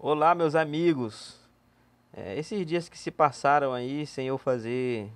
Olá, 0.00 0.32
meus 0.32 0.54
amigos. 0.54 1.36
É, 2.12 2.38
esses 2.38 2.64
dias 2.64 2.88
que 2.88 2.96
se 2.96 3.10
passaram 3.10 3.72
aí 3.72 4.06
sem 4.06 4.28
eu 4.28 4.38
fazer 4.38 5.10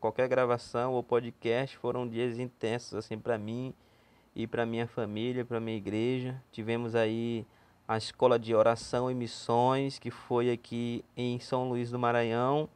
qualquer 0.00 0.26
gravação 0.26 0.94
ou 0.94 1.04
podcast 1.04 1.78
foram 1.78 2.08
dias 2.08 2.36
intensos 2.36 2.94
assim 2.94 3.16
para 3.16 3.38
mim 3.38 3.72
e 4.34 4.44
para 4.44 4.66
minha 4.66 4.88
família, 4.88 5.44
para 5.44 5.60
minha 5.60 5.76
igreja. 5.76 6.42
Tivemos 6.50 6.96
aí 6.96 7.46
a 7.86 7.96
escola 7.96 8.40
de 8.40 8.52
oração 8.52 9.08
e 9.08 9.14
missões 9.14 10.00
que 10.00 10.10
foi 10.10 10.50
aqui 10.50 11.04
em 11.16 11.38
São 11.38 11.68
Luís 11.68 11.88
do 11.88 11.98
Maranhão. 11.98 12.68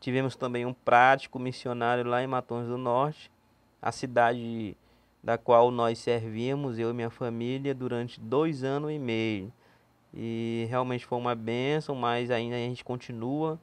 Tivemos 0.00 0.34
também 0.34 0.64
um 0.64 0.72
prático 0.72 1.38
missionário 1.38 2.04
lá 2.04 2.22
em 2.22 2.26
Matões 2.26 2.66
do 2.66 2.78
Norte, 2.78 3.30
a 3.82 3.92
cidade 3.92 4.74
da 5.22 5.36
qual 5.36 5.70
nós 5.70 5.98
servimos, 5.98 6.78
eu 6.78 6.88
e 6.88 6.94
minha 6.94 7.10
família, 7.10 7.74
durante 7.74 8.18
dois 8.18 8.64
anos 8.64 8.90
e 8.90 8.98
meio. 8.98 9.52
E 10.12 10.66
realmente 10.68 11.06
foi 11.06 11.18
uma 11.18 11.34
benção, 11.34 11.94
mas 11.94 12.30
ainda 12.30 12.56
a 12.56 12.58
gente 12.58 12.84
continua 12.84 13.58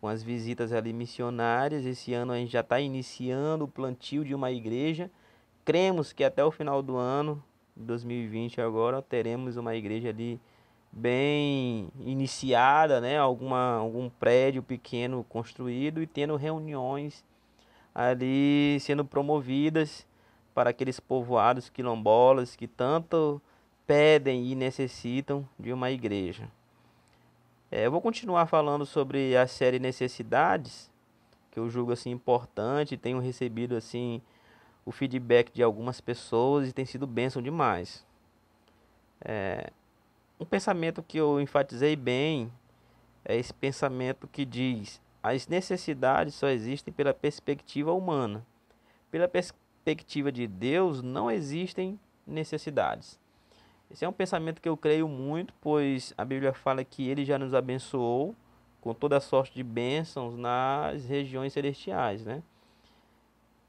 com 0.00 0.08
as 0.08 0.22
visitas 0.22 0.72
ali 0.72 0.92
missionárias. 0.92 1.84
Esse 1.84 2.12
ano 2.14 2.32
a 2.32 2.36
gente 2.36 2.52
já 2.52 2.60
está 2.60 2.80
iniciando 2.80 3.64
o 3.64 3.68
plantio 3.68 4.24
de 4.24 4.34
uma 4.34 4.50
igreja. 4.50 5.10
Cremos 5.64 6.12
que 6.12 6.24
até 6.24 6.44
o 6.44 6.50
final 6.50 6.82
do 6.82 6.96
ano, 6.96 7.42
2020 7.76 8.60
agora, 8.60 9.00
teremos 9.00 9.56
uma 9.56 9.74
igreja 9.76 10.08
ali 10.08 10.40
bem 10.90 11.88
iniciada, 12.00 13.00
né? 13.00 13.16
Alguma, 13.16 13.76
algum 13.76 14.10
prédio 14.10 14.62
pequeno 14.62 15.24
construído 15.28 16.02
e 16.02 16.06
tendo 16.06 16.36
reuniões 16.36 17.24
ali 17.94 18.78
sendo 18.80 19.04
promovidas 19.04 20.06
para 20.54 20.70
aqueles 20.70 21.00
povoados 21.00 21.70
quilombolas 21.70 22.56
que 22.56 22.66
tanto 22.66 23.40
pedem 23.86 24.46
e 24.46 24.54
necessitam 24.54 25.48
de 25.58 25.72
uma 25.72 25.90
igreja. 25.90 26.48
É, 27.70 27.86
eu 27.86 27.90
vou 27.90 28.00
continuar 28.00 28.46
falando 28.46 28.84
sobre 28.84 29.36
a 29.36 29.46
série 29.46 29.78
Necessidades, 29.78 30.90
que 31.50 31.58
eu 31.58 31.68
julgo 31.70 31.92
assim 31.92 32.10
importante, 32.10 32.96
tenho 32.96 33.18
recebido 33.18 33.76
assim 33.76 34.20
o 34.84 34.92
feedback 34.92 35.52
de 35.52 35.62
algumas 35.62 36.00
pessoas 36.00 36.68
e 36.68 36.72
tem 36.72 36.84
sido 36.84 37.06
bênção 37.06 37.40
demais. 37.40 38.04
É, 39.24 39.70
um 40.38 40.44
pensamento 40.44 41.02
que 41.02 41.16
eu 41.16 41.40
enfatizei 41.40 41.94
bem 41.94 42.52
é 43.24 43.36
esse 43.36 43.54
pensamento 43.54 44.26
que 44.26 44.44
diz: 44.44 45.00
as 45.22 45.46
necessidades 45.46 46.34
só 46.34 46.48
existem 46.48 46.92
pela 46.92 47.14
perspectiva 47.14 47.92
humana. 47.92 48.44
Pela 49.10 49.28
perspectiva 49.28 50.32
de 50.32 50.46
Deus, 50.46 51.02
não 51.02 51.30
existem 51.30 51.98
necessidades. 52.26 53.18
Esse 53.92 54.06
é 54.06 54.08
um 54.08 54.12
pensamento 54.12 54.62
que 54.62 54.68
eu 54.68 54.76
creio 54.76 55.06
muito, 55.06 55.52
pois 55.60 56.14
a 56.16 56.24
Bíblia 56.24 56.54
fala 56.54 56.82
que 56.82 57.06
ele 57.06 57.26
já 57.26 57.38
nos 57.38 57.52
abençoou 57.52 58.34
com 58.80 58.94
toda 58.94 59.20
sorte 59.20 59.54
de 59.54 59.62
bênçãos 59.62 60.34
nas 60.34 61.04
regiões 61.04 61.52
celestiais, 61.52 62.24
né? 62.24 62.42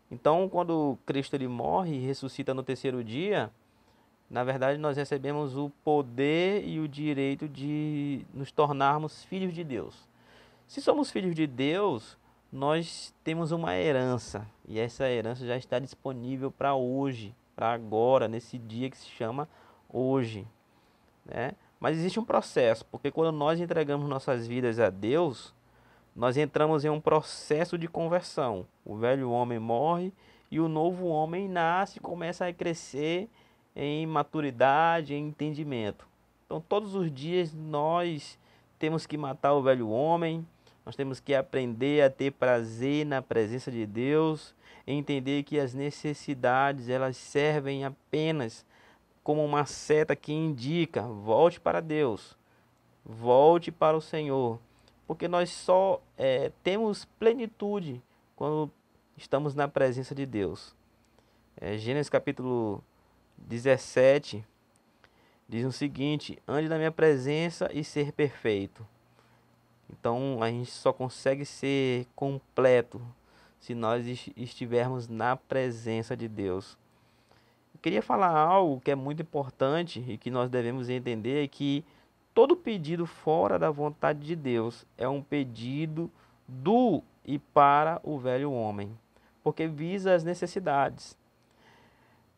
Então, 0.10 0.48
quando 0.48 0.98
Cristo 1.06 1.34
ele 1.34 1.50
morre 1.50 1.96
e 1.96 2.06
ressuscita 2.06 2.54
no 2.54 2.64
terceiro 2.64 3.04
dia, 3.04 3.52
na 4.30 4.46
verdade 4.46 4.80
nós 4.80 4.96
recebemos 4.96 5.58
o 5.58 5.70
poder 5.84 6.66
e 6.66 6.80
o 6.80 6.88
direito 6.88 7.50
de 7.50 8.26
nos 8.34 8.50
tornarmos 8.50 9.26
filhos 9.26 9.54
de 9.54 9.64
Deus. 9.64 10.08
Se 10.66 10.82
somos 10.82 11.12
filhos 11.12 11.36
de 11.36 11.46
Deus, 11.46 12.18
nós 12.50 13.14
temos 13.26 13.52
uma 13.52 13.76
herança, 13.76 14.48
e 14.66 14.80
essa 14.80 15.10
herança 15.10 15.46
já 15.46 15.58
está 15.58 15.80
disponível 15.80 16.50
para 16.50 16.74
hoje, 16.74 17.36
para 17.58 17.74
agora, 17.74 18.30
nesse 18.30 18.58
dia 18.58 18.90
que 18.90 18.98
se 18.98 19.10
chama 19.10 19.50
hoje, 19.94 20.46
né? 21.24 21.54
Mas 21.80 21.98
existe 21.98 22.20
um 22.20 22.26
processo, 22.26 22.86
porque 22.86 23.12
quando 23.12 23.36
nós 23.36 23.60
entregamos 23.60 24.10
nossas 24.10 24.48
vidas 24.48 24.80
a 24.80 24.90
Deus, 24.90 25.54
nós 26.16 26.38
entramos 26.38 26.86
em 26.86 26.90
um 26.90 27.00
processo 27.00 27.78
de 27.78 27.88
conversão. 27.88 28.66
O 28.86 28.96
velho 28.96 29.30
homem 29.30 29.60
morre 29.60 30.14
e 30.50 30.60
o 30.60 30.68
novo 30.68 31.08
homem 31.08 31.48
nasce 31.48 31.98
e 31.98 32.02
começa 32.02 32.48
a 32.48 32.54
crescer 32.54 33.30
em 33.76 34.06
maturidade, 34.06 35.14
em 35.14 35.28
entendimento. 35.28 36.08
Então, 36.46 36.62
todos 36.62 36.96
os 36.96 37.12
dias 37.12 37.54
nós 37.54 38.38
temos 38.78 39.06
que 39.06 39.18
matar 39.18 39.54
o 39.54 39.64
velho 39.64 39.90
homem, 39.90 40.46
nós 40.86 40.96
temos 40.96 41.20
que 41.20 41.34
aprender 41.34 42.04
a 42.04 42.10
ter 42.10 42.32
prazer 42.32 43.06
na 43.06 43.22
presença 43.22 43.72
de 43.72 43.86
Deus, 43.86 44.54
entender 44.86 45.44
que 45.44 45.60
as 45.60 45.74
necessidades 45.74 46.90
elas 46.90 47.18
servem 47.18 47.86
apenas 47.86 48.66
como 49.24 49.44
uma 49.44 49.66
seta 49.66 50.16
que 50.16 50.34
indica: 50.34 51.02
volte 51.02 51.60
para 51.60 51.80
Deus, 51.80 52.38
volte 53.06 53.72
para 53.72 53.96
o 53.98 54.02
Senhor, 54.02 54.60
porque 55.08 55.28
nós 55.28 55.50
só 55.50 56.02
é, 56.18 56.52
temos 56.62 57.06
plenitude 57.18 58.02
quando 58.36 58.70
estamos 59.18 59.56
na 59.56 59.68
presença 59.68 60.14
de 60.14 60.26
Deus. 60.26 60.76
É, 61.56 61.78
Gênesis 61.78 62.10
capítulo 62.10 62.84
17 63.38 64.46
diz 65.48 65.66
o 65.66 65.72
seguinte: 65.72 66.38
ande 66.48 66.68
na 66.68 66.78
minha 66.78 66.92
presença 66.92 67.70
e 67.74 67.84
ser 67.84 68.12
perfeito. 68.12 68.86
Então 69.90 70.42
a 70.42 70.50
gente 70.50 70.72
só 70.72 70.92
consegue 70.92 71.46
ser 71.46 72.08
completo 72.16 73.02
se 73.60 73.74
nós 73.74 74.06
estivermos 74.36 75.08
na 75.08 75.38
presença 75.38 76.18
de 76.18 76.28
Deus 76.28 76.78
queria 77.84 78.02
falar 78.02 78.30
algo 78.30 78.80
que 78.80 78.90
é 78.90 78.96
muito 78.96 79.22
importante 79.22 80.02
e 80.08 80.18
que 80.18 80.32
nós 80.32 80.50
devemos 80.50 80.90
entender 80.90 81.50
que 81.50 81.84
todo 82.34 82.56
pedido 82.56 83.06
fora 83.06 83.60
da 83.60 83.70
vontade 83.70 84.26
de 84.26 84.38
Deus 84.38 84.86
é 84.98 85.06
um 85.08 85.22
pedido 85.22 86.10
do 86.48 87.04
e 87.26 87.38
para 87.38 88.00
o 88.02 88.18
velho 88.18 88.54
homem, 88.54 88.98
porque 89.44 89.68
visa 89.68 90.16
as 90.16 90.24
necessidades. 90.24 91.18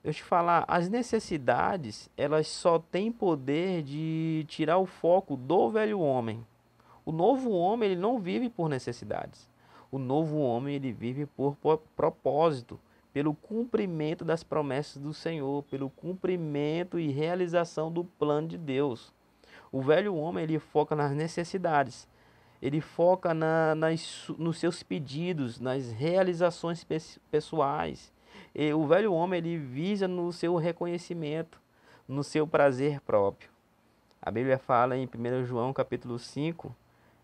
Eu 0.03 0.11
te 0.11 0.23
falar, 0.23 0.65
as 0.67 0.89
necessidades, 0.89 2.09
elas 2.17 2.47
só 2.47 2.79
têm 2.79 3.11
poder 3.11 3.83
de 3.83 4.45
tirar 4.47 4.79
o 4.79 4.87
foco 4.87 5.35
do 5.35 5.69
velho 5.69 5.99
homem. 5.99 6.43
O 7.05 7.11
novo 7.11 7.51
homem, 7.51 7.91
ele 7.91 8.01
não 8.01 8.19
vive 8.19 8.49
por 8.49 8.67
necessidades. 8.67 9.47
O 9.91 9.99
novo 9.99 10.39
homem, 10.39 10.75
ele 10.75 10.91
vive 10.91 11.27
por 11.27 11.55
propósito 11.95 12.79
pelo 13.15 13.33
cumprimento 13.33 14.25
das 14.25 14.43
promessas 14.43 15.01
do 15.01 15.13
Senhor, 15.13 15.63
pelo 15.71 15.89
cumprimento 15.89 16.99
e 16.99 17.09
realização 17.09 17.89
do 17.89 18.03
plano 18.03 18.49
de 18.49 18.57
Deus. 18.57 19.13
O 19.71 19.81
velho 19.81 20.13
homem 20.13 20.43
ele 20.43 20.59
foca 20.59 20.97
nas 20.97 21.13
necessidades, 21.13 22.09
ele 22.61 22.81
foca 22.81 23.33
na, 23.33 23.73
nas, 23.73 24.29
nos 24.37 24.59
seus 24.59 24.83
pedidos, 24.83 25.61
nas 25.61 25.93
realizações 25.93 26.85
pessoais. 27.31 28.11
E 28.53 28.73
o 28.73 28.85
velho 28.85 29.13
homem 29.13 29.37
ele 29.37 29.57
visa 29.57 30.09
no 30.09 30.33
seu 30.33 30.57
reconhecimento, 30.57 31.57
no 32.05 32.21
seu 32.21 32.45
prazer 32.45 32.99
próprio. 32.99 33.49
A 34.21 34.29
Bíblia 34.29 34.57
fala 34.57 34.97
em 34.97 35.05
1 35.05 35.45
João 35.45 35.71
capítulo 35.71 36.19
5, 36.19 36.75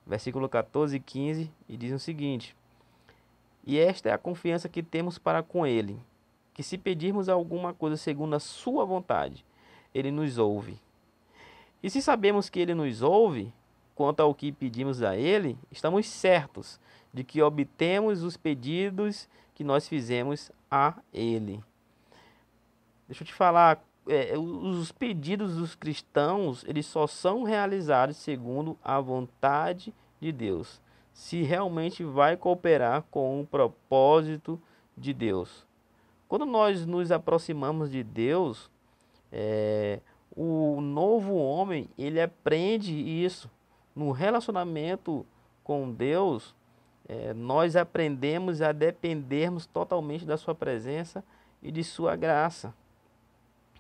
versículo 0.08 0.48
14 0.48 0.96
e 0.96 1.00
15, 1.02 1.52
e 1.68 1.76
diz 1.76 1.92
o 1.92 2.00
seguinte: 2.00 2.56
e 3.66 3.78
esta 3.78 4.10
é 4.10 4.14
a 4.14 4.18
confiança 4.18 4.68
que 4.68 4.82
temos 4.82 5.18
para 5.18 5.44
com 5.44 5.66
Ele, 5.66 6.00
que 6.54 6.64
se 6.64 6.78
pedirmos 6.78 7.30
alguma 7.30 7.74
coisa 7.74 7.96
segundo 7.96 8.36
a 8.36 8.40
Sua 8.40 8.86
vontade, 8.86 9.46
Ele 9.94 10.12
nos 10.12 10.38
ouve. 10.38 10.80
E 11.84 11.90
se 11.90 12.02
sabemos 12.02 12.50
que 12.50 12.60
Ele 12.60 12.74
nos 12.74 13.02
ouve, 13.02 13.54
quanto 13.96 14.22
ao 14.22 14.34
que 14.34 14.52
pedimos 14.52 15.04
a 15.04 15.16
Ele, 15.16 15.58
estamos 15.72 16.08
certos 16.08 16.80
de 17.14 17.24
que 17.24 17.42
obtemos 17.42 18.24
os 18.24 18.36
pedidos 18.36 19.28
que 19.54 19.64
nós 19.64 19.88
fizemos 19.88 20.52
a 20.70 20.96
Ele. 21.14 21.64
Deixa 23.08 23.24
eu 23.24 23.28
te 23.28 23.34
falar, 23.34 23.84
é, 24.08 24.38
os 24.38 24.92
pedidos 24.92 25.58
dos 25.58 25.76
cristãos, 25.76 26.64
eles 26.68 26.86
só 26.86 27.06
são 27.06 27.44
realizados 27.44 28.18
segundo 28.18 28.78
a 28.84 29.00
vontade 29.00 29.94
de 30.20 30.32
Deus 30.32 30.82
se 31.14 31.42
realmente 31.44 32.04
vai 32.04 32.38
cooperar 32.38 33.04
com 33.12 33.42
o 33.42 33.46
propósito 33.46 34.60
de 34.98 35.14
Deus. 35.14 35.66
Quando 36.28 36.46
nós 36.46 36.86
nos 36.86 37.12
aproximamos 37.12 37.92
de 37.92 38.04
Deus, 38.04 38.72
é, 39.32 40.00
o 40.36 40.80
novo 40.80 41.36
homem 41.36 41.90
ele 41.98 42.22
aprende 42.22 42.94
isso 42.94 43.50
no 43.96 44.12
relacionamento 44.12 45.26
com 45.64 45.92
Deus. 45.92 46.56
É, 47.08 47.34
nós 47.34 47.76
aprendemos 47.76 48.62
a 48.62 48.72
dependermos 48.72 49.66
totalmente 49.66 50.26
da 50.26 50.38
Sua 50.38 50.56
presença 50.56 51.24
e 51.62 51.72
de 51.72 51.84
Sua 51.84 52.16
graça. 52.16 52.74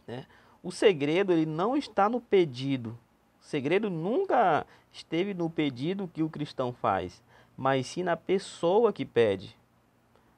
Né? 0.05 0.25
O 0.61 0.71
segredo 0.71 1.31
ele 1.31 1.45
não 1.45 1.77
está 1.77 2.09
no 2.09 2.19
pedido, 2.19 2.97
o 3.41 3.43
segredo 3.43 3.89
nunca 3.89 4.65
esteve 4.93 5.33
no 5.33 5.49
pedido 5.49 6.07
que 6.07 6.21
o 6.21 6.29
cristão 6.29 6.71
faz, 6.71 7.21
mas 7.57 7.87
sim 7.87 8.03
na 8.03 8.15
pessoa 8.15 8.93
que 8.93 9.03
pede. 9.03 9.57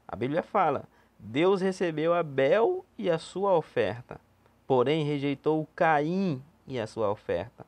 A 0.07 0.15
Bíblia 0.15 0.41
fala: 0.41 0.85
Deus 1.19 1.61
recebeu 1.61 2.13
Abel 2.13 2.85
e 2.97 3.09
a 3.09 3.19
sua 3.19 3.53
oferta, 3.53 4.19
porém 4.65 5.03
rejeitou 5.03 5.67
Caim 5.75 6.41
e 6.65 6.79
a 6.79 6.87
sua 6.87 7.11
oferta. 7.11 7.65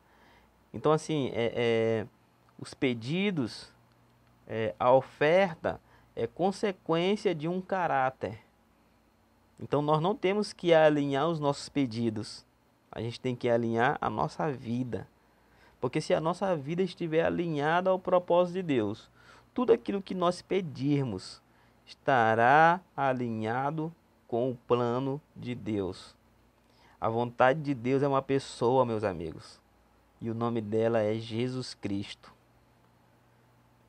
Então, 0.74 0.92
assim, 0.92 1.32
é, 1.34 1.54
é 1.56 2.08
os 2.58 2.74
pedidos, 2.74 3.74
é, 4.48 4.74
a 4.80 4.92
oferta 4.92 5.80
é 6.16 6.26
consequência 6.26 7.36
de 7.36 7.48
um 7.48 7.60
caráter. 7.60 8.40
Então, 9.60 9.82
nós 9.82 10.02
não 10.02 10.16
temos 10.16 10.54
que 10.54 10.74
alinhar 10.74 11.28
os 11.28 11.40
nossos 11.40 11.68
pedidos, 11.70 12.46
a 12.92 13.02
gente 13.02 13.20
tem 13.20 13.36
que 13.36 13.50
alinhar 13.50 13.98
a 14.00 14.10
nossa 14.10 14.50
vida. 14.52 15.08
Porque 15.86 16.02
se 16.02 16.16
a 16.16 16.20
nossa 16.20 16.56
vida 16.56 16.82
estiver 16.82 17.24
alinhada 17.24 17.92
ao 17.92 18.00
propósito 18.00 18.56
de 18.56 18.64
Deus, 18.64 19.08
tudo 19.54 19.72
aquilo 19.72 20.02
que 20.02 20.16
nós 20.16 20.42
pedirmos 20.42 21.44
estará 21.86 22.82
alinhado 22.98 23.94
com 24.28 24.50
o 24.50 24.56
plano 24.68 25.22
de 25.36 25.54
Deus. 25.54 26.16
A 27.00 27.08
vontade 27.08 27.62
de 27.62 27.76
Deus 27.76 28.02
é 28.02 28.08
uma 28.08 28.24
pessoa, 28.24 28.84
meus 28.84 29.04
amigos, 29.04 29.62
e 30.20 30.28
o 30.28 30.34
nome 30.34 30.60
dela 30.60 31.04
é 31.04 31.20
Jesus 31.20 31.76
Cristo. 31.76 32.34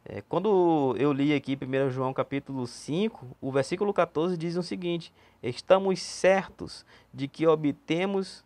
É, 0.05 0.21
quando 0.21 0.95
eu 0.99 1.15
li 1.15 1.33
aqui 1.33 1.57
1 1.59 1.89
João 1.89 2.13
capítulo 2.13 2.67
5, 2.67 3.27
o 3.41 3.51
versículo 3.51 3.95
14 3.95 4.37
diz 4.37 4.55
o 4.57 4.63
seguinte: 4.63 5.11
Estamos 5.43 6.03
certos 6.03 6.85
de 7.11 7.27
que 7.27 7.47
obtemos. 7.47 8.45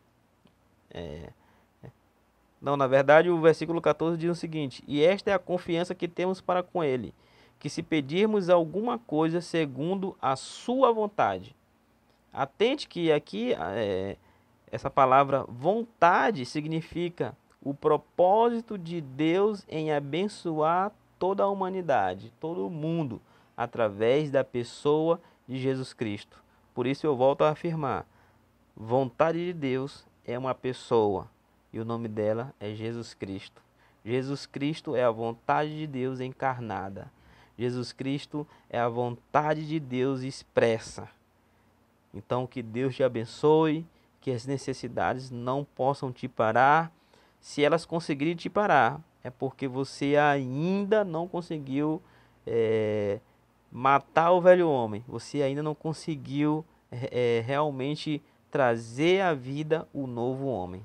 É, 0.88 1.32
não, 2.60 2.76
na 2.76 2.86
verdade, 2.86 3.30
o 3.30 3.40
versículo 3.40 3.80
14 3.80 4.18
diz 4.18 4.30
o 4.30 4.34
seguinte: 4.34 4.84
E 4.86 5.02
esta 5.02 5.30
é 5.30 5.34
a 5.34 5.38
confiança 5.38 5.94
que 5.94 6.06
temos 6.06 6.40
para 6.40 6.62
com 6.62 6.84
Ele, 6.84 7.14
que 7.58 7.70
se 7.70 7.82
pedirmos 7.82 8.50
alguma 8.50 8.98
coisa 8.98 9.40
segundo 9.40 10.16
a 10.20 10.36
Sua 10.36 10.92
vontade. 10.92 11.56
Atente 12.32 12.86
que 12.86 13.10
aqui 13.10 13.54
é, 13.54 14.16
essa 14.70 14.90
palavra 14.90 15.44
vontade 15.48 16.44
significa 16.44 17.34
o 17.62 17.72
propósito 17.72 18.76
de 18.76 19.00
Deus 19.00 19.64
em 19.68 19.92
abençoar 19.92 20.92
toda 21.18 21.42
a 21.42 21.48
humanidade, 21.48 22.32
todo 22.38 22.66
o 22.66 22.70
mundo, 22.70 23.20
através 23.56 24.30
da 24.30 24.44
pessoa 24.44 25.20
de 25.48 25.58
Jesus 25.58 25.92
Cristo. 25.92 26.42
Por 26.74 26.86
isso 26.86 27.06
eu 27.06 27.16
volto 27.16 27.42
a 27.42 27.50
afirmar: 27.50 28.06
vontade 28.76 29.46
de 29.46 29.54
Deus 29.54 30.06
é 30.26 30.38
uma 30.38 30.54
pessoa 30.54 31.26
e 31.72 31.78
o 31.80 31.84
nome 31.84 32.08
dela 32.08 32.54
é 32.58 32.74
Jesus 32.74 33.14
Cristo. 33.14 33.62
Jesus 34.04 34.46
Cristo 34.46 34.96
é 34.96 35.04
a 35.04 35.10
vontade 35.10 35.76
de 35.76 35.86
Deus 35.86 36.20
encarnada. 36.20 37.10
Jesus 37.56 37.92
Cristo 37.92 38.46
é 38.68 38.78
a 38.78 38.88
vontade 38.88 39.66
de 39.68 39.78
Deus 39.78 40.22
expressa. 40.22 41.08
Então, 42.12 42.46
que 42.46 42.62
Deus 42.62 42.96
te 42.96 43.04
abençoe, 43.04 43.86
que 44.20 44.30
as 44.30 44.46
necessidades 44.46 45.30
não 45.30 45.64
possam 45.64 46.10
te 46.10 46.26
parar. 46.26 46.92
Se 47.40 47.62
elas 47.62 47.84
conseguirem 47.84 48.34
te 48.34 48.48
parar, 48.48 49.00
é 49.22 49.30
porque 49.30 49.68
você 49.68 50.16
ainda 50.16 51.04
não 51.04 51.28
conseguiu 51.28 52.02
é, 52.46 53.20
matar 53.70 54.32
o 54.32 54.40
velho 54.40 54.68
homem. 54.68 55.04
Você 55.06 55.42
ainda 55.42 55.62
não 55.62 55.74
conseguiu 55.74 56.64
é, 56.90 57.42
realmente 57.46 58.22
trazer 58.50 59.20
à 59.20 59.34
vida 59.34 59.86
o 59.92 60.06
novo 60.06 60.46
homem. 60.46 60.84